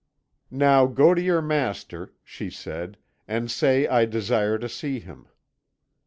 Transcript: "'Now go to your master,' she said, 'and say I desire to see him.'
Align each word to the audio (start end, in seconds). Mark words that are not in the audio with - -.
"'Now 0.49 0.87
go 0.87 1.13
to 1.13 1.21
your 1.21 1.43
master,' 1.43 2.11
she 2.23 2.49
said, 2.49 2.97
'and 3.27 3.51
say 3.51 3.87
I 3.87 4.05
desire 4.05 4.57
to 4.57 4.67
see 4.67 4.99
him.' 4.99 5.27